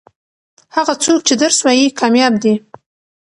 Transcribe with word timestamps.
هغه 0.75 0.93
څوک 1.03 1.19
چې 1.27 1.33
درس 1.41 1.57
وايي 1.65 1.87
کامياب 1.99 2.33
دي. 2.43 2.55